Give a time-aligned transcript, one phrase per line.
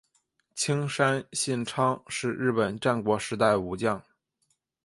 [0.55, 4.01] 青山信昌是日本战国时代武将。